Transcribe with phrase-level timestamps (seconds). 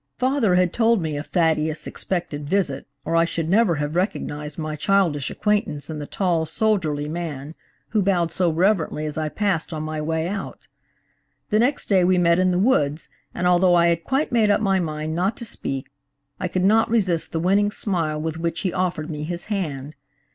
[0.17, 4.75] Father had told me of Thaddeus' expected visit, or I should never have recognized my
[4.75, 7.53] childish acquaintance in the tall, soldierly man
[7.89, 10.65] who bowed so reverently as I passed on my way out.
[11.51, 14.59] The next day we met in the woods, and although I had quite made up
[14.59, 15.91] my mind not to speak,
[16.39, 19.93] I could not resist the winning smile with which he offered me his hand.